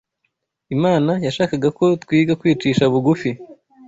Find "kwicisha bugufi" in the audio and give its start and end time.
2.39-3.29